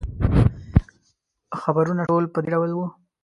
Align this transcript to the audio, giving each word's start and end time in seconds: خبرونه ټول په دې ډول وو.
خبرونه 1.59 2.01
ټول 2.11 2.23
په 2.33 2.39
دې 2.43 2.49
ډول 2.53 2.71
وو. 2.73 2.87